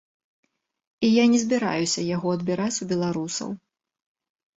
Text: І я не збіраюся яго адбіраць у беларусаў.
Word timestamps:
І 1.07 1.09
я 1.09 1.25
не 1.33 1.41
збіраюся 1.43 2.05
яго 2.15 2.27
адбіраць 2.37 2.81
у 2.87 2.87
беларусаў. 2.93 3.49